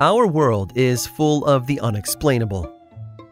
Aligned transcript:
Our 0.00 0.28
world 0.28 0.70
is 0.76 1.08
full 1.08 1.44
of 1.44 1.66
the 1.66 1.80
unexplainable. 1.80 2.72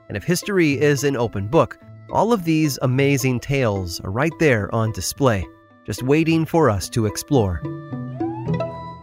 And 0.08 0.16
if 0.16 0.24
history 0.24 0.72
is 0.72 1.04
an 1.04 1.16
open 1.16 1.46
book, 1.46 1.78
all 2.10 2.32
of 2.32 2.42
these 2.42 2.76
amazing 2.82 3.38
tales 3.38 4.00
are 4.00 4.10
right 4.10 4.32
there 4.40 4.74
on 4.74 4.90
display, 4.90 5.46
just 5.86 6.02
waiting 6.02 6.44
for 6.44 6.68
us 6.68 6.88
to 6.88 7.06
explore. 7.06 7.62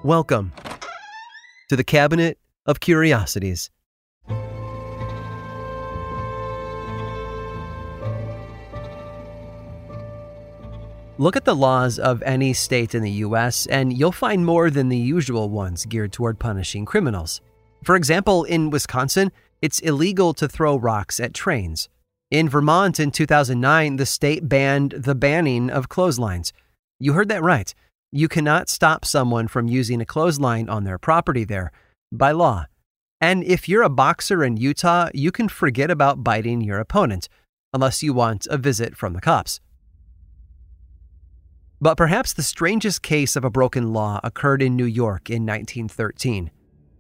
Welcome 0.04 0.52
to 1.70 1.78
the 1.78 1.86
Cabinet 1.86 2.38
of 2.66 2.82
Curiosities. 2.82 3.72
Look 11.18 11.38
at 11.38 11.46
the 11.46 11.56
laws 11.56 11.98
of 11.98 12.22
any 12.24 12.52
state 12.52 12.94
in 12.94 13.04
the 13.04 13.12
US, 13.12 13.68
and 13.68 13.98
you'll 13.98 14.12
find 14.12 14.46
more 14.46 14.70
than 14.70 14.90
the 14.90 14.98
usual 14.98 15.50
ones 15.50 15.86
geared 15.86 16.12
toward 16.12 16.40
punishing 16.40 16.84
criminals. 16.84 17.40
For 17.84 17.96
example, 17.96 18.44
in 18.44 18.70
Wisconsin, 18.70 19.32
it's 19.62 19.80
illegal 19.80 20.34
to 20.36 20.48
throw 20.48 20.78
rocks 20.78 21.20
at 21.20 21.34
trains. 21.34 21.90
In 22.32 22.50
Vermont 22.50 23.00
in 23.00 23.12
2009, 23.12 23.98
the 23.98 24.06
state 24.06 24.48
banned 24.48 24.92
the 24.92 25.16
banning 25.16 25.70
of 25.70 25.90
clotheslines. 25.90 26.54
You 27.00 27.14
heard 27.14 27.30
that 27.30 27.44
right. 27.44 27.74
You 28.12 28.28
cannot 28.28 28.70
stop 28.70 29.06
someone 29.06 29.48
from 29.48 29.68
using 29.68 30.02
a 30.02 30.06
clothesline 30.06 30.70
on 30.70 30.84
their 30.84 30.98
property 30.98 31.44
there 31.44 31.72
by 32.12 32.32
law. 32.32 32.66
And 33.20 33.44
if 33.44 33.70
you're 33.70 33.84
a 33.84 33.90
boxer 33.90 34.44
in 34.44 34.58
Utah, 34.58 35.10
you 35.14 35.32
can 35.32 35.50
forget 35.50 35.90
about 35.90 36.24
biting 36.24 36.62
your 36.62 36.80
opponent, 36.80 37.30
unless 37.74 38.04
you 38.04 38.14
want 38.14 38.48
a 38.50 38.58
visit 38.58 38.96
from 38.96 39.14
the 39.14 39.22
cops. 39.22 39.60
But 41.82 41.96
perhaps 41.96 42.34
the 42.34 42.44
strangest 42.44 43.02
case 43.02 43.36
of 43.36 43.44
a 43.44 43.50
broken 43.50 43.94
law 43.94 44.20
occurred 44.24 44.62
in 44.62 44.76
New 44.76 44.86
York 44.86 45.30
in 45.30 45.46
1913. 45.46 46.52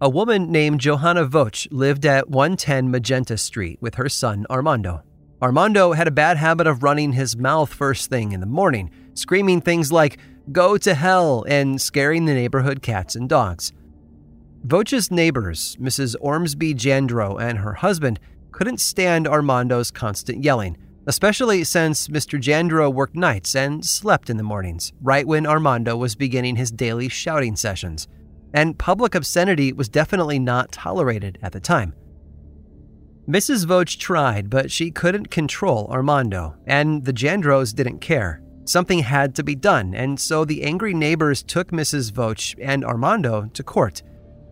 A 0.03 0.09
woman 0.09 0.51
named 0.51 0.81
Johanna 0.81 1.25
Voch 1.25 1.65
lived 1.71 2.05
at 2.05 2.29
110 2.29 2.91
Magenta 2.91 3.37
Street 3.37 3.77
with 3.79 3.95
her 3.95 4.09
son 4.09 4.45
Armando. 4.49 5.01
Armando 5.41 5.93
had 5.93 6.09
a 6.09 6.11
bad 6.11 6.35
habit 6.35 6.67
of 6.67 6.83
running 6.83 7.13
his 7.13 7.37
mouth 7.37 7.73
first 7.73 8.09
thing 8.09 8.33
in 8.33 8.41
the 8.41 8.45
morning, 8.45 8.91
screaming 9.13 9.61
things 9.61 9.93
like, 9.93 10.17
Go 10.51 10.77
to 10.77 10.93
hell, 10.93 11.45
and 11.47 11.79
scaring 11.79 12.25
the 12.25 12.33
neighborhood 12.33 12.81
cats 12.81 13.15
and 13.15 13.29
dogs. 13.29 13.71
Voch's 14.65 15.09
neighbors, 15.09 15.77
Mrs. 15.79 16.17
Ormsby 16.19 16.73
Jandro 16.73 17.41
and 17.41 17.59
her 17.59 17.75
husband, 17.75 18.19
couldn't 18.51 18.81
stand 18.81 19.25
Armando's 19.25 19.89
constant 19.89 20.43
yelling, 20.43 20.75
especially 21.07 21.63
since 21.63 22.09
Mr. 22.09 22.37
Jandro 22.37 22.93
worked 22.93 23.15
nights 23.15 23.55
and 23.55 23.85
slept 23.85 24.29
in 24.29 24.35
the 24.35 24.43
mornings, 24.43 24.91
right 25.01 25.25
when 25.25 25.47
Armando 25.47 25.95
was 25.95 26.13
beginning 26.13 26.57
his 26.57 26.71
daily 26.71 27.07
shouting 27.07 27.55
sessions. 27.55 28.09
And 28.53 28.77
public 28.77 29.15
obscenity 29.15 29.73
was 29.73 29.89
definitely 29.89 30.39
not 30.39 30.71
tolerated 30.71 31.39
at 31.41 31.51
the 31.51 31.59
time. 31.59 31.93
Mrs. 33.27 33.65
Voch 33.65 33.97
tried, 33.97 34.49
but 34.49 34.69
she 34.69 34.91
couldn't 34.91 35.31
control 35.31 35.87
Armando, 35.89 36.55
and 36.67 37.05
the 37.05 37.13
Jandros 37.13 37.73
didn't 37.73 37.99
care. 37.99 38.41
Something 38.65 38.99
had 38.99 39.35
to 39.35 39.43
be 39.43 39.55
done, 39.55 39.93
and 39.93 40.19
so 40.19 40.45
the 40.45 40.63
angry 40.63 40.93
neighbors 40.93 41.41
took 41.41 41.71
Mrs. 41.71 42.11
Voch 42.11 42.55
and 42.61 42.83
Armando 42.85 43.49
to 43.53 43.63
court. 43.63 44.03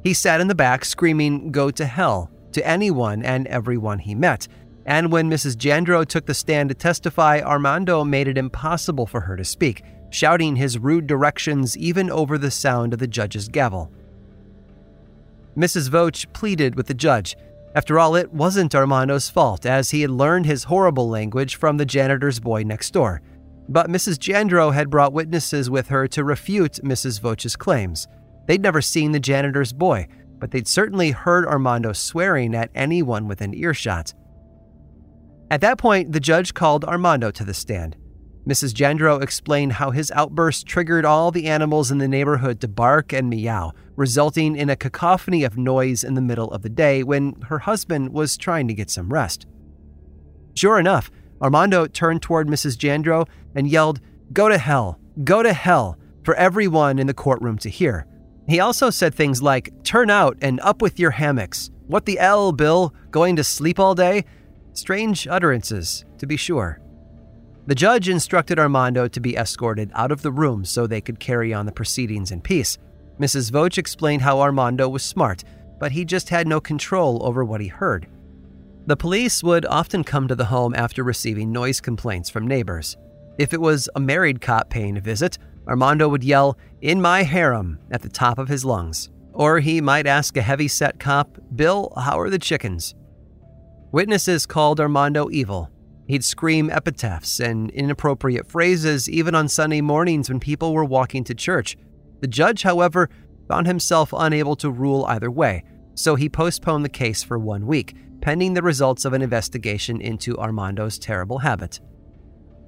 He 0.04 0.14
sat 0.14 0.42
in 0.42 0.48
the 0.48 0.56
back 0.56 0.84
screaming, 0.86 1.52
Go 1.52 1.70
to 1.72 1.86
hell, 1.86 2.32
to 2.54 2.66
anyone 2.66 3.24
and 3.24 3.46
everyone 3.48 4.00
he 4.00 4.16
met 4.16 4.48
and 4.86 5.12
when 5.12 5.30
Mrs. 5.30 5.56
Jandro 5.56 6.06
took 6.06 6.26
the 6.26 6.34
stand 6.34 6.70
to 6.70 6.76
testify, 6.76 7.40
Armando 7.42 8.04
made 8.04 8.28
it 8.28 8.38
impossible 8.38 9.06
for 9.06 9.22
her 9.22 9.38
to 9.38 9.46
speak, 9.46 9.84
shouting 10.12 10.56
his 10.56 10.78
rude 10.78 11.08
directions 11.08 11.76
even 11.78 12.12
over 12.12 12.38
the 12.38 12.52
sound 12.52 12.94
of 12.94 13.00
the 13.00 13.08
judge's 13.08 13.48
gavel. 13.48 13.92
Mrs. 15.58 15.90
Voch 15.90 16.32
pleaded 16.34 16.76
with 16.76 16.88
the 16.88 16.94
judge. 16.94 17.36
After 17.74 17.98
all, 17.98 18.16
it 18.16 18.32
wasn't 18.32 18.76
Armando's 18.76 19.30
fault, 19.30 19.66
as 19.66 19.92
he 19.92 20.02
had 20.02 20.12
learned 20.12 20.46
his 20.46 20.66
horrible 20.66 21.10
language 21.10 21.56
from 21.56 21.78
the 21.78 21.86
janitor's 21.86 22.40
boy 22.40 22.64
next 22.64 22.92
door. 22.92 23.22
But 23.68 23.90
Mrs. 23.90 24.18
Jandro 24.18 24.74
had 24.74 24.90
brought 24.90 25.14
witnesses 25.14 25.70
with 25.70 25.88
her 25.88 26.08
to 26.10 26.24
refute 26.24 26.80
Mrs. 26.84 27.22
Voch's 27.22 27.56
claims. 27.56 28.08
They'd 28.48 28.62
never 28.62 28.82
seen 28.82 29.12
the 29.12 29.20
janitor's 29.20 29.72
boy, 29.72 30.08
but 30.40 30.52
they'd 30.52 30.68
certainly 30.68 31.12
heard 31.12 31.46
Armando 31.46 31.94
swearing 31.94 32.56
at 32.56 32.72
anyone 32.76 33.28
within 33.28 33.54
earshot. 33.54 34.14
At 35.50 35.62
that 35.62 35.78
point, 35.78 36.12
the 36.12 36.20
judge 36.20 36.54
called 36.54 36.84
Armando 36.86 37.32
to 37.32 37.44
the 37.44 37.54
stand. 37.54 37.96
Mrs. 38.48 38.74
Jandro 38.74 39.22
explained 39.22 39.74
how 39.74 39.92
his 39.92 40.12
outburst 40.12 40.66
triggered 40.66 41.06
all 41.06 41.30
the 41.30 41.48
animals 41.48 41.92
in 41.92 42.00
the 42.00 42.08
neighborhood 42.08 42.60
to 42.62 42.68
bark 42.68 43.14
and 43.14 43.30
meow, 43.30 43.72
resulting 43.96 44.56
in 44.56 44.70
a 44.70 44.76
cacophony 44.76 45.44
of 45.44 45.58
noise 45.58 46.04
in 46.04 46.16
the 46.16 46.22
middle 46.22 46.52
of 46.52 46.64
the 46.64 46.70
day 46.70 47.04
when 47.04 47.40
her 47.50 47.60
husband 47.60 48.14
was 48.14 48.38
trying 48.38 48.68
to 48.68 48.74
get 48.74 48.90
some 48.90 49.14
rest. 49.14 49.46
Sure 50.56 50.80
enough, 50.80 51.12
Armando 51.40 51.86
turned 51.86 52.24
toward 52.24 52.48
Mrs. 52.48 52.78
Jandro 52.78 53.28
and 53.54 53.68
yelled, 53.68 54.00
Go 54.34 54.50
to 54.50 54.58
hell, 54.58 55.00
go 55.24 55.44
to 55.44 55.54
hell, 55.54 56.00
for 56.24 56.36
everyone 56.36 56.98
in 56.98 57.08
the 57.08 57.14
courtroom 57.14 57.58
to 57.60 57.70
hear. 57.70 58.08
He 58.48 58.60
also 58.60 58.90
said 58.90 59.14
things 59.14 59.42
like, 59.44 59.72
Turn 59.84 60.10
out 60.10 60.38
and 60.42 60.60
up 60.62 60.82
with 60.82 61.00
your 61.00 61.12
hammocks. 61.12 61.70
What 61.88 62.06
the 62.06 62.20
L, 62.20 62.52
Bill? 62.52 62.94
Going 63.12 63.36
to 63.36 63.44
sleep 63.44 63.80
all 63.80 63.94
day? 63.94 64.26
Strange 64.74 65.28
utterances, 65.28 66.06
to 66.18 66.26
be 66.26 66.38
sure. 66.38 66.80
The 67.68 67.76
judge 67.76 68.10
instructed 68.10 68.58
Armando 68.58 69.08
to 69.08 69.20
be 69.20 69.38
escorted 69.38 69.92
out 69.94 70.12
of 70.12 70.24
the 70.24 70.32
room 70.32 70.66
so 70.66 70.88
they 70.88 71.02
could 71.02 71.20
carry 71.20 71.54
on 71.54 71.66
the 71.66 71.72
proceedings 71.72 72.32
in 72.32 72.42
peace. 72.42 72.78
Mrs. 73.20 73.52
Voch 73.52 73.78
explained 73.78 74.24
how 74.24 74.42
Armando 74.42 74.90
was 74.90 75.04
smart, 75.04 75.44
but 75.80 75.92
he 75.92 76.04
just 76.04 76.30
had 76.30 76.48
no 76.48 76.60
control 76.60 77.24
over 77.24 77.46
what 77.46 77.62
he 77.62 77.68
heard. 77.68 78.08
The 78.88 78.98
police 78.98 79.44
would 79.44 79.66
often 79.68 80.04
come 80.04 80.28
to 80.28 80.36
the 80.36 80.46
home 80.46 80.74
after 80.74 81.04
receiving 81.04 81.52
noise 81.52 81.80
complaints 81.80 82.32
from 82.32 82.48
neighbors. 82.48 82.98
If 83.38 83.54
it 83.54 83.62
was 83.62 83.88
a 83.96 84.00
married 84.00 84.42
cop 84.42 84.72
paying 84.72 84.98
a 84.98 85.02
visit, 85.02 85.38
Armando 85.68 86.10
would 86.10 86.24
yell, 86.24 86.58
In 86.82 87.00
my 87.00 87.22
harem, 87.22 87.78
at 87.92 88.02
the 88.02 88.10
top 88.10 88.40
of 88.40 88.48
his 88.48 88.66
lungs. 88.66 89.12
Or 89.34 89.60
he 89.60 89.82
might 89.82 90.08
ask 90.08 90.36
a 90.36 90.42
heavy 90.42 90.68
set 90.68 91.00
cop, 91.00 91.38
Bill, 91.56 91.94
how 91.96 92.20
are 92.20 92.30
the 92.32 92.40
chickens? 92.40 92.96
Witnesses 93.92 94.48
called 94.48 94.80
Armando 94.80 95.30
evil. 95.30 95.70
He'd 96.08 96.24
scream 96.24 96.70
epitaphs 96.70 97.40
and 97.40 97.70
inappropriate 97.72 98.48
phrases 98.48 99.10
even 99.10 99.36
on 99.36 99.48
Sunday 99.48 99.82
mornings 99.82 100.30
when 100.30 100.40
people 100.40 100.74
were 100.74 100.84
walking 100.84 101.24
to 101.26 101.36
church. 101.36 101.78
The 102.20 102.28
judge, 102.28 102.64
however, 102.64 103.10
found 103.48 103.68
himself 103.68 104.14
unable 104.16 104.56
to 104.58 104.72
rule 104.72 105.06
either 105.06 105.32
way, 105.32 105.64
so 105.96 106.16
he 106.16 106.30
postponed 106.30 106.86
the 106.86 106.90
case 106.90 107.24
for 107.24 107.38
one 107.38 107.66
week, 107.68 107.96
pending 108.22 108.54
the 108.54 108.62
results 108.62 109.06
of 109.06 109.14
an 109.14 109.22
investigation 109.22 110.00
into 110.02 110.38
Armando's 110.38 111.00
terrible 111.00 111.40
habit. 111.40 111.80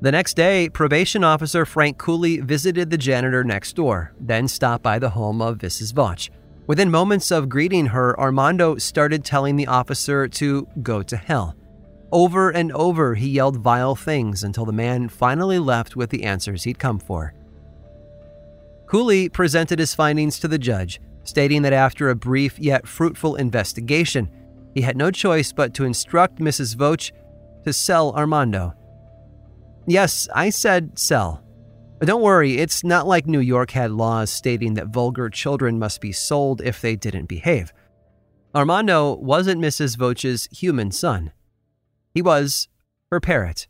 The 0.01 0.11
next 0.11 0.35
day, 0.35 0.67
probation 0.67 1.23
officer 1.23 1.65
Frank 1.65 1.97
Cooley 1.97 2.39
visited 2.41 2.89
the 2.89 2.97
janitor 2.97 3.43
next 3.43 3.73
door, 3.73 4.13
then 4.19 4.47
stopped 4.47 4.83
by 4.83 4.99
the 4.99 5.11
home 5.11 5.41
of 5.41 5.59
Mrs. 5.59 5.93
Voch. 5.93 6.29
Within 6.67 6.91
moments 6.91 7.31
of 7.31 7.49
greeting 7.49 7.87
her, 7.87 8.19
Armando 8.19 8.77
started 8.77 9.23
telling 9.23 9.55
the 9.55 9.67
officer 9.67 10.27
to 10.27 10.67
go 10.81 11.03
to 11.03 11.15
hell. 11.15 11.55
Over 12.13 12.51
and 12.51 12.71
over, 12.73 13.15
he 13.15 13.27
yelled 13.27 13.57
vile 13.57 13.95
things 13.95 14.43
until 14.43 14.65
the 14.65 14.71
man 14.71 15.09
finally 15.09 15.57
left 15.57 15.95
with 15.95 16.11
the 16.11 16.25
answers 16.25 16.63
he'd 16.63 16.77
come 16.77 16.99
for. 16.99 17.33
Cooley 18.85 19.29
presented 19.29 19.79
his 19.79 19.95
findings 19.95 20.37
to 20.39 20.47
the 20.47 20.59
judge, 20.59 21.01
stating 21.23 21.63
that 21.63 21.73
after 21.73 22.11
a 22.11 22.15
brief 22.15 22.59
yet 22.59 22.87
fruitful 22.87 23.35
investigation, 23.37 24.29
he 24.75 24.81
had 24.81 24.95
no 24.95 25.09
choice 25.09 25.51
but 25.51 25.73
to 25.73 25.85
instruct 25.85 26.37
Mrs. 26.37 26.75
Voch 26.75 27.11
to 27.63 27.73
sell 27.73 28.11
Armando. 28.13 28.75
Yes, 29.87 30.29
I 30.35 30.51
said 30.51 30.99
sell. 30.99 31.43
But 31.97 32.07
don't 32.07 32.21
worry, 32.21 32.57
it's 32.57 32.83
not 32.83 33.07
like 33.07 33.25
New 33.25 33.39
York 33.39 33.71
had 33.71 33.89
laws 33.89 34.29
stating 34.29 34.75
that 34.75 34.93
vulgar 34.93 35.31
children 35.31 35.79
must 35.79 35.99
be 35.99 36.11
sold 36.11 36.61
if 36.61 36.79
they 36.79 36.95
didn't 36.95 37.25
behave. 37.25 37.73
Armando 38.53 39.15
wasn't 39.15 39.59
Mrs. 39.59 39.97
Voch's 39.97 40.47
human 40.51 40.91
son. 40.91 41.31
He 42.13 42.21
was 42.21 42.67
her 43.11 43.19
parrot. 43.19 43.67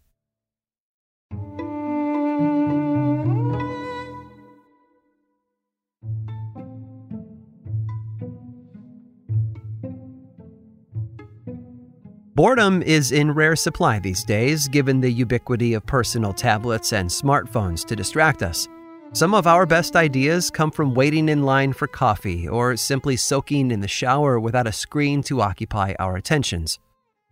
Boredom 12.35 12.81
is 12.81 13.11
in 13.11 13.31
rare 13.31 13.55
supply 13.55 13.99
these 13.99 14.23
days, 14.23 14.67
given 14.67 14.99
the 14.99 15.11
ubiquity 15.11 15.75
of 15.75 15.85
personal 15.85 16.33
tablets 16.33 16.91
and 16.91 17.07
smartphones 17.07 17.85
to 17.85 17.95
distract 17.95 18.41
us. 18.41 18.67
Some 19.13 19.35
of 19.35 19.45
our 19.45 19.67
best 19.67 19.95
ideas 19.95 20.49
come 20.49 20.71
from 20.71 20.95
waiting 20.95 21.29
in 21.29 21.43
line 21.43 21.71
for 21.71 21.87
coffee 21.87 22.47
or 22.47 22.75
simply 22.75 23.15
soaking 23.15 23.69
in 23.69 23.79
the 23.79 23.87
shower 23.87 24.39
without 24.39 24.65
a 24.65 24.71
screen 24.71 25.21
to 25.23 25.41
occupy 25.41 25.93
our 25.99 26.17
attentions. 26.17 26.79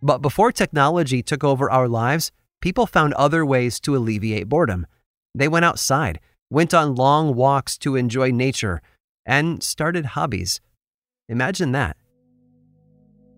But 0.02 0.18
before 0.18 0.50
technology 0.50 1.22
took 1.22 1.44
over 1.44 1.70
our 1.70 1.88
lives, 1.88 2.32
people 2.60 2.86
found 2.86 3.14
other 3.14 3.46
ways 3.46 3.78
to 3.80 3.96
alleviate 3.96 4.48
boredom. 4.48 4.86
They 5.34 5.48
went 5.48 5.64
outside, 5.64 6.18
went 6.50 6.74
on 6.74 6.96
long 6.96 7.34
walks 7.34 7.78
to 7.78 7.96
enjoy 7.96 8.32
nature, 8.32 8.82
and 9.24 9.62
started 9.62 10.04
hobbies. 10.06 10.60
Imagine 11.28 11.72
that 11.72 11.96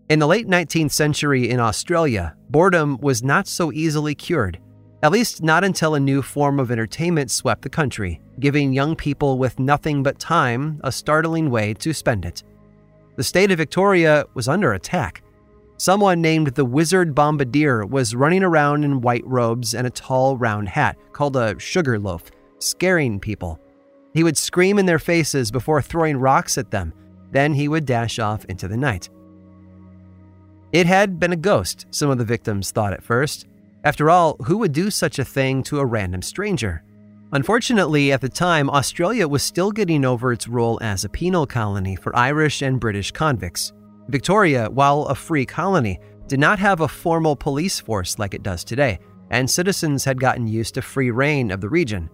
In 0.09 0.19
the 0.19 0.27
late 0.27 0.49
19th 0.49 0.93
century 0.93 1.51
in 1.51 1.61
Australia, 1.61 2.35
boredom 2.49 2.99
was 2.99 3.23
not 3.23 3.47
so 3.47 3.71
easily 3.71 4.15
cured, 4.15 4.59
at 5.03 5.13
least 5.13 5.43
not 5.43 5.65
until 5.65 5.95
a 5.95 6.01
new 6.01 6.23
form 6.23 6.59
of 6.59 6.71
entertainment 6.71 7.31
swept 7.31 7.61
the 7.61 7.69
country, 7.69 8.23
giving 8.41 8.73
young 8.73 8.97
people 8.97 9.37
with 9.37 9.59
nothing 9.59 10.03
but 10.03 10.19
time 10.19 10.81
a 10.83 10.91
startling 10.91 11.51
way 11.51 11.75
to 11.75 11.93
spend 11.93 12.25
it. 12.25 12.43
The 13.17 13.23
state 13.23 13.51
of 13.51 13.59
Victoria 13.59 14.25
was 14.33 14.49
under 14.49 14.73
attack. 14.73 15.24
Someone 15.77 16.21
named 16.21 16.49
the 16.49 16.65
Wizard 16.65 17.15
Bombardier 17.15 17.85
was 17.85 18.15
running 18.15 18.43
around 18.45 18.85
in 18.85 19.01
white 19.01 19.27
robes 19.27 19.75
and 19.75 19.87
a 19.87 19.91
tall 19.91 20.37
round 20.37 20.69
hat 20.69 20.97
called 21.13 21.37
a 21.37 21.59
sugar 21.59 21.99
loaf, 21.99 22.31
scaring 22.59 23.19
people. 23.19 23.59
He 24.13 24.23
would 24.23 24.37
scream 24.37 24.79
in 24.79 24.87
their 24.87 25.01
faces 25.01 25.51
before 25.51 25.83
throwing 25.83 26.17
rocks 26.17 26.57
at 26.57 26.71
them, 26.71 26.95
then 27.33 27.53
he 27.53 27.67
would 27.67 27.85
dash 27.85 28.21
off 28.21 28.45
into 28.45 28.69
the 28.69 28.77
night. 28.77 29.11
It 30.73 30.87
had 30.87 31.19
been 31.19 31.33
a 31.33 31.37
ghost, 31.37 31.87
some 31.91 32.11
of 32.11 32.19
the 32.19 32.25
victims 32.25 32.71
thought 32.71 32.93
at 32.93 33.03
first. 33.03 33.47
After 33.83 34.09
all, 34.09 34.37
who 34.45 34.59
would 34.59 34.73
do 34.73 34.91
such 34.91 35.19
a 35.19 35.25
thing 35.25 35.63
to 35.65 35.81
a 35.81 35.85
random 35.85 36.23
stranger? 36.23 36.85
Unfortunately, 37.33 38.13
at 38.13 38.21
the 38.21 38.29
time, 38.29 38.71
Australia 38.71 39.27
was 39.27 39.43
still 39.43 39.73
getting 39.73 40.05
over 40.05 40.33
its 40.33 40.47
role 40.47 40.79
as 40.81 41.05
a 41.05 41.09
penal 41.09 41.47
colony 41.47 41.97
for 41.97 42.17
Irish 42.17 42.63
and 42.63 42.79
British 42.79 43.11
convicts. 43.11 43.73
Victoria, 44.09 44.69
while 44.71 45.03
a 45.03 45.15
free 45.15 45.47
colony, 45.47 45.99
did 46.27 46.41
not 46.41 46.59
have 46.59 46.81
a 46.81 46.89
formal 46.89 47.37
police 47.37 47.81
force 47.81 48.19
like 48.19 48.35
it 48.35 48.43
does 48.43 48.65
today, 48.65 48.99
and 49.31 49.51
citizens 49.51 50.05
had 50.05 50.21
gotten 50.21 50.47
used 50.47 50.75
to 50.75 50.83
free 50.83 51.11
reign 51.11 51.51
of 51.51 51.61
the 51.61 51.69
region. 51.69 52.11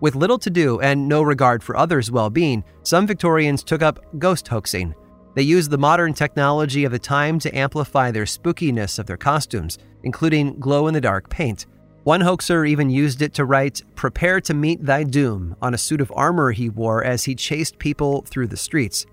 With 0.00 0.14
little 0.14 0.38
to 0.38 0.50
do 0.50 0.80
and 0.80 1.08
no 1.08 1.22
regard 1.22 1.62
for 1.62 1.76
others' 1.76 2.10
well 2.10 2.30
being, 2.30 2.64
some 2.82 3.06
Victorians 3.06 3.62
took 3.62 3.82
up 3.82 4.04
ghost 4.18 4.48
hoaxing 4.48 4.94
they 5.36 5.42
used 5.42 5.70
the 5.70 5.76
modern 5.76 6.14
technology 6.14 6.84
of 6.84 6.92
the 6.92 6.98
time 6.98 7.38
to 7.40 7.54
amplify 7.54 8.10
their 8.10 8.24
spookiness 8.24 8.98
of 8.98 9.04
their 9.04 9.18
costumes, 9.18 9.76
including 10.02 10.58
glow 10.58 10.88
in 10.88 10.94
the 10.94 11.00
dark 11.00 11.28
paint. 11.28 11.66
One 12.04 12.22
hoaxer 12.22 12.64
even 12.64 12.88
used 12.88 13.20
it 13.20 13.34
to 13.34 13.44
write, 13.44 13.82
Prepare 13.96 14.40
to 14.40 14.54
meet 14.54 14.82
thy 14.82 15.02
doom, 15.02 15.54
on 15.60 15.74
a 15.74 15.78
suit 15.78 16.00
of 16.00 16.10
armor 16.16 16.52
he 16.52 16.70
wore 16.70 17.04
as 17.04 17.24
he 17.24 17.34
chased 17.34 17.78
people 17.78 18.22
through 18.22 18.46
the 18.46 18.56
streets. 18.56 19.04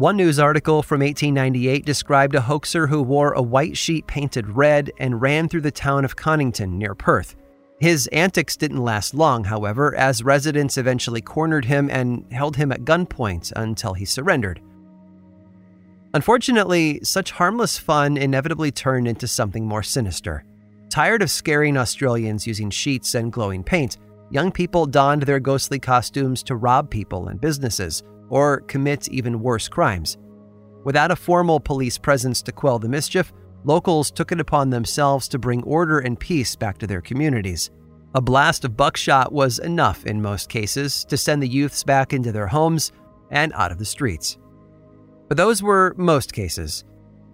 One 0.00 0.16
news 0.16 0.38
article 0.38 0.82
from 0.82 1.00
1898 1.00 1.84
described 1.84 2.34
a 2.34 2.40
hoaxer 2.40 2.86
who 2.86 3.02
wore 3.02 3.34
a 3.34 3.42
white 3.42 3.76
sheet 3.76 4.06
painted 4.06 4.48
red 4.48 4.90
and 4.96 5.20
ran 5.20 5.46
through 5.46 5.60
the 5.60 5.70
town 5.70 6.06
of 6.06 6.16
Conington 6.16 6.78
near 6.78 6.94
Perth. 6.94 7.36
His 7.80 8.06
antics 8.06 8.56
didn't 8.56 8.82
last 8.82 9.12
long, 9.12 9.44
however, 9.44 9.94
as 9.94 10.24
residents 10.24 10.78
eventually 10.78 11.20
cornered 11.20 11.66
him 11.66 11.90
and 11.90 12.24
held 12.32 12.56
him 12.56 12.72
at 12.72 12.86
gunpoint 12.86 13.52
until 13.56 13.92
he 13.92 14.06
surrendered. 14.06 14.62
Unfortunately, 16.14 17.00
such 17.02 17.32
harmless 17.32 17.76
fun 17.76 18.16
inevitably 18.16 18.70
turned 18.70 19.06
into 19.06 19.28
something 19.28 19.66
more 19.66 19.82
sinister. 19.82 20.44
Tired 20.88 21.20
of 21.20 21.30
scaring 21.30 21.76
Australians 21.76 22.46
using 22.46 22.70
sheets 22.70 23.14
and 23.14 23.30
glowing 23.30 23.62
paint, 23.62 23.98
young 24.30 24.50
people 24.50 24.86
donned 24.86 25.24
their 25.24 25.40
ghostly 25.40 25.78
costumes 25.78 26.42
to 26.44 26.56
rob 26.56 26.88
people 26.88 27.28
and 27.28 27.38
businesses, 27.38 28.02
or 28.30 28.60
commit 28.62 29.08
even 29.08 29.42
worse 29.42 29.68
crimes. 29.68 30.16
Without 30.84 31.10
a 31.10 31.16
formal 31.16 31.60
police 31.60 31.98
presence 31.98 32.40
to 32.42 32.52
quell 32.52 32.78
the 32.78 32.88
mischief, 32.88 33.32
locals 33.64 34.10
took 34.10 34.32
it 34.32 34.40
upon 34.40 34.70
themselves 34.70 35.28
to 35.28 35.38
bring 35.38 35.62
order 35.64 35.98
and 35.98 36.18
peace 36.18 36.56
back 36.56 36.78
to 36.78 36.86
their 36.86 37.02
communities. 37.02 37.70
A 38.14 38.20
blast 38.20 38.64
of 38.64 38.76
buckshot 38.76 39.32
was 39.32 39.58
enough 39.58 40.06
in 40.06 40.22
most 40.22 40.48
cases 40.48 41.04
to 41.04 41.16
send 41.16 41.42
the 41.42 41.48
youths 41.48 41.84
back 41.84 42.12
into 42.12 42.32
their 42.32 42.46
homes 42.46 42.92
and 43.30 43.52
out 43.52 43.70
of 43.70 43.78
the 43.78 43.84
streets. 43.84 44.38
But 45.28 45.36
those 45.36 45.62
were 45.62 45.94
most 45.96 46.32
cases. 46.32 46.84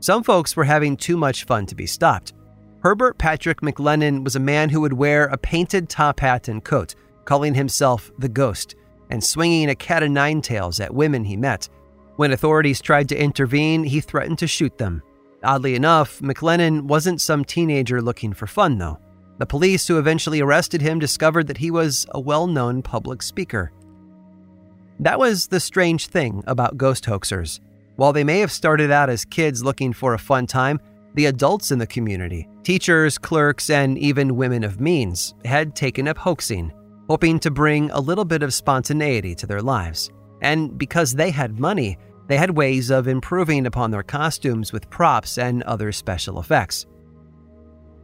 Some 0.00 0.22
folks 0.22 0.54
were 0.54 0.64
having 0.64 0.96
too 0.96 1.16
much 1.16 1.44
fun 1.44 1.64
to 1.66 1.74
be 1.74 1.86
stopped. 1.86 2.34
Herbert 2.82 3.16
Patrick 3.16 3.62
McLennan 3.62 4.22
was 4.22 4.36
a 4.36 4.40
man 4.40 4.68
who 4.68 4.82
would 4.82 4.92
wear 4.92 5.26
a 5.26 5.38
painted 5.38 5.88
top 5.88 6.20
hat 6.20 6.48
and 6.48 6.62
coat, 6.62 6.94
calling 7.24 7.54
himself 7.54 8.10
the 8.18 8.28
Ghost, 8.28 8.76
and 9.10 9.22
swinging 9.22 9.70
a 9.70 9.74
cat 9.74 10.02
o' 10.02 10.08
nine 10.08 10.40
tails 10.40 10.80
at 10.80 10.94
women 10.94 11.24
he 11.24 11.36
met. 11.36 11.68
When 12.16 12.32
authorities 12.32 12.80
tried 12.80 13.08
to 13.10 13.22
intervene, 13.22 13.84
he 13.84 14.00
threatened 14.00 14.38
to 14.38 14.46
shoot 14.46 14.78
them. 14.78 15.02
Oddly 15.44 15.74
enough, 15.74 16.18
McLennan 16.20 16.82
wasn't 16.82 17.20
some 17.20 17.44
teenager 17.44 18.00
looking 18.00 18.32
for 18.32 18.46
fun, 18.46 18.78
though. 18.78 18.98
The 19.38 19.46
police 19.46 19.86
who 19.86 19.98
eventually 19.98 20.40
arrested 20.40 20.80
him 20.80 20.98
discovered 20.98 21.46
that 21.48 21.58
he 21.58 21.70
was 21.70 22.06
a 22.10 22.20
well 22.20 22.46
known 22.46 22.82
public 22.82 23.22
speaker. 23.22 23.70
That 24.98 25.18
was 25.18 25.48
the 25.48 25.60
strange 25.60 26.06
thing 26.06 26.42
about 26.46 26.78
ghost 26.78 27.04
hoaxers. 27.04 27.60
While 27.96 28.14
they 28.14 28.24
may 28.24 28.40
have 28.40 28.52
started 28.52 28.90
out 28.90 29.10
as 29.10 29.24
kids 29.24 29.62
looking 29.62 29.92
for 29.92 30.14
a 30.14 30.18
fun 30.18 30.46
time, 30.46 30.80
the 31.14 31.26
adults 31.26 31.70
in 31.70 31.78
the 31.78 31.86
community, 31.86 32.48
teachers, 32.62 33.18
clerks, 33.18 33.70
and 33.70 33.98
even 33.98 34.36
women 34.36 34.64
of 34.64 34.80
means, 34.80 35.34
had 35.44 35.74
taken 35.74 36.08
up 36.08 36.18
hoaxing, 36.18 36.72
hoping 37.08 37.38
to 37.40 37.50
bring 37.50 37.90
a 37.90 38.00
little 38.00 38.24
bit 38.24 38.42
of 38.42 38.54
spontaneity 38.54 39.34
to 39.34 39.46
their 39.46 39.62
lives. 39.62 40.10
And 40.42 40.76
because 40.76 41.12
they 41.12 41.30
had 41.30 41.58
money, 41.58 41.98
they 42.26 42.36
had 42.36 42.50
ways 42.50 42.90
of 42.90 43.08
improving 43.08 43.66
upon 43.66 43.90
their 43.90 44.02
costumes 44.02 44.72
with 44.72 44.90
props 44.90 45.38
and 45.38 45.62
other 45.62 45.92
special 45.92 46.40
effects. 46.40 46.86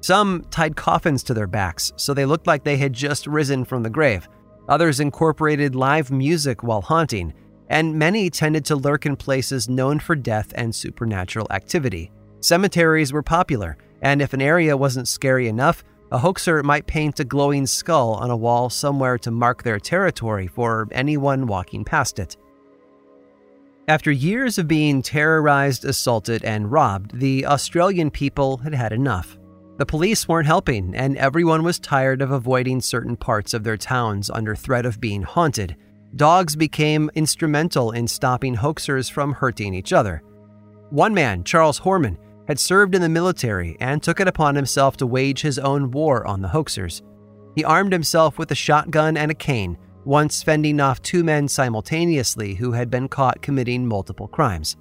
Some 0.00 0.44
tied 0.50 0.76
coffins 0.76 1.22
to 1.24 1.34
their 1.34 1.46
backs 1.46 1.92
so 1.96 2.14
they 2.14 2.24
looked 2.24 2.46
like 2.46 2.64
they 2.64 2.76
had 2.76 2.92
just 2.92 3.26
risen 3.26 3.64
from 3.64 3.82
the 3.82 3.90
grave. 3.90 4.28
Others 4.68 5.00
incorporated 5.00 5.74
live 5.74 6.10
music 6.10 6.62
while 6.62 6.80
haunting, 6.80 7.32
and 7.68 7.98
many 7.98 8.30
tended 8.30 8.64
to 8.66 8.76
lurk 8.76 9.06
in 9.06 9.16
places 9.16 9.68
known 9.68 9.98
for 9.98 10.14
death 10.14 10.52
and 10.54 10.74
supernatural 10.74 11.46
activity. 11.50 12.10
Cemeteries 12.40 13.12
were 13.12 13.22
popular, 13.22 13.76
and 14.02 14.20
if 14.20 14.32
an 14.32 14.42
area 14.42 14.76
wasn't 14.76 15.08
scary 15.08 15.48
enough, 15.48 15.84
a 16.12 16.18
hoaxer 16.18 16.62
might 16.62 16.86
paint 16.86 17.18
a 17.20 17.24
glowing 17.24 17.66
skull 17.66 18.12
on 18.12 18.30
a 18.30 18.36
wall 18.36 18.68
somewhere 18.68 19.16
to 19.16 19.30
mark 19.30 19.62
their 19.62 19.80
territory 19.80 20.46
for 20.46 20.86
anyone 20.92 21.46
walking 21.46 21.84
past 21.84 22.18
it. 22.18 22.36
After 23.88 24.12
years 24.12 24.58
of 24.58 24.68
being 24.68 25.00
terrorized, 25.00 25.86
assaulted, 25.86 26.44
and 26.44 26.70
robbed, 26.70 27.18
the 27.18 27.46
Australian 27.46 28.10
people 28.10 28.58
had 28.58 28.74
had 28.74 28.92
enough. 28.92 29.38
The 29.78 29.86
police 29.86 30.28
weren't 30.28 30.46
helping, 30.46 30.94
and 30.94 31.16
everyone 31.16 31.62
was 31.62 31.80
tired 31.80 32.20
of 32.20 32.30
avoiding 32.30 32.82
certain 32.82 33.16
parts 33.16 33.54
of 33.54 33.64
their 33.64 33.78
towns 33.78 34.28
under 34.28 34.54
threat 34.54 34.84
of 34.84 35.00
being 35.00 35.22
haunted, 35.22 35.76
dogs 36.14 36.54
became 36.54 37.10
instrumental 37.14 37.90
in 37.90 38.06
stopping 38.06 38.54
hoaxers 38.54 39.10
from 39.10 39.32
hurting 39.32 39.72
each 39.72 39.94
other. 39.94 40.22
One 40.90 41.14
man, 41.14 41.42
Charles 41.42 41.80
Horman, 41.80 42.18
had 42.48 42.58
served 42.58 42.94
in 42.94 43.02
the 43.02 43.08
military 43.08 43.76
and 43.80 44.02
took 44.02 44.20
it 44.20 44.28
upon 44.28 44.54
himself 44.54 44.96
to 44.96 45.06
wage 45.06 45.42
his 45.42 45.58
own 45.58 45.90
war 45.90 46.26
on 46.26 46.42
the 46.42 46.48
hoaxers. 46.48 47.02
He 47.54 47.64
armed 47.64 47.92
himself 47.92 48.38
with 48.38 48.50
a 48.50 48.56
shotgun 48.56 49.16
and 49.16 49.30
a 49.30 49.34
cane, 49.34 49.78
once 50.04 50.42
fending 50.42 50.80
off 50.80 51.00
two 51.02 51.22
men 51.22 51.46
simultaneously 51.46 52.54
who 52.54 52.72
had 52.72 52.90
been 52.90 53.08
caught 53.08 53.42
committing 53.42 53.86
multiple 53.86 54.26
crimes. 54.26 54.76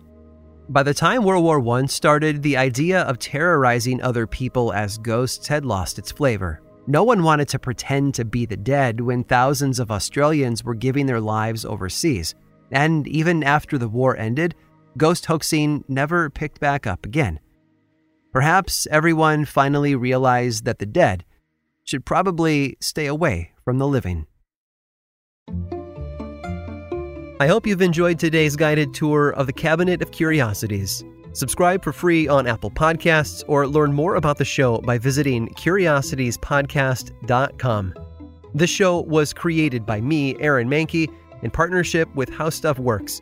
By 0.70 0.84
the 0.84 0.94
time 0.94 1.24
World 1.24 1.44
War 1.44 1.78
I 1.78 1.86
started, 1.88 2.42
the 2.42 2.58
idea 2.58 3.02
of 3.02 3.20
terrorizing 3.20 4.02
other 4.02 4.26
people 4.26 4.72
as 4.72 4.98
ghosts 4.98 5.48
had 5.48 5.66
lost 5.66 6.00
its 6.00 6.12
flavor. 6.12 6.62
No 6.88 7.04
one 7.04 7.24
wanted 7.24 7.50
to 7.50 7.60
pretend 7.60 8.16
to 8.16 8.26
be 8.26 8.46
the 8.46 8.58
dead 8.58 9.02
when 9.02 9.24
thousands 9.24 9.80
of 9.80 9.92
Australians 9.92 10.64
were 10.64 10.74
giving 10.74 11.06
their 11.06 11.20
lives 11.20 11.66
overseas. 11.66 12.34
And 12.72 13.08
even 13.08 13.44
after 13.44 13.78
the 13.78 13.90
war 13.90 14.18
ended, 14.18 14.56
ghost 14.98 15.26
hoaxing 15.26 15.84
never 15.88 16.30
picked 16.30 16.60
back 16.60 16.88
up 16.88 17.06
again. 17.06 17.40
Perhaps 18.32 18.88
everyone 18.90 19.46
finally 19.46 19.94
realized 19.94 20.66
that 20.66 20.80
the 20.80 20.86
dead 20.86 21.26
should 21.84 22.06
probably 22.06 22.78
stay 22.80 23.08
away 23.08 23.52
from 23.66 23.78
the 23.78 23.88
living. 23.88 24.26
I 27.42 27.48
hope 27.48 27.68
you've 27.68 27.82
enjoyed 27.82 28.20
today's 28.20 28.56
guided 28.56 28.94
tour 28.94 29.32
of 29.32 29.48
the 29.48 29.54
Cabinet 29.54 30.02
of 30.02 30.12
Curiosities. 30.12 31.04
Subscribe 31.34 31.84
for 31.84 31.92
free 31.92 32.28
on 32.28 32.46
Apple 32.46 32.70
Podcasts 32.72 33.44
or 33.48 33.68
learn 33.68 33.94
more 33.94 34.16
about 34.16 34.38
the 34.38 34.46
show 34.46 34.78
by 34.80 34.98
visiting 34.98 35.50
curiositiespodcast.com. 35.56 37.94
This 38.54 38.70
show 38.70 39.02
was 39.02 39.34
created 39.34 39.86
by 39.86 40.02
me, 40.02 40.36
Aaron 40.40 40.70
Mahnke, 40.70 41.10
in 41.42 41.52
partnership 41.52 42.14
with 42.16 42.30
How 42.30 42.50
Stuff 42.50 42.80
Works. 42.80 43.22